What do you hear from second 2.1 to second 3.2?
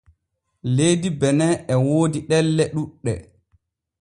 ɗelle ɗuuɗɗe.